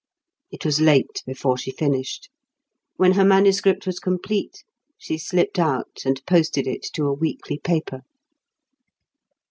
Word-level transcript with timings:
It 0.49 0.65
was 0.65 0.81
late 0.81 1.21
before 1.27 1.59
she 1.59 1.69
finished. 1.69 2.27
When 2.95 3.11
her 3.11 3.23
manuscript 3.23 3.85
was 3.85 3.99
complete, 3.99 4.63
she 4.97 5.19
slipped 5.19 5.59
out 5.59 6.01
and 6.05 6.25
posted 6.25 6.65
it 6.65 6.81
to 6.93 7.05
a 7.05 7.13
weekly 7.13 7.59
paper. 7.59 8.01